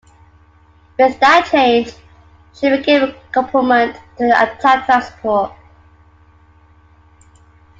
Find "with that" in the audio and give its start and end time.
0.97-1.45